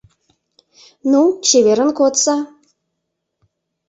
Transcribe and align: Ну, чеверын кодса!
Ну, 1.11 1.21
чеверын 1.47 1.89
кодса! 1.97 2.37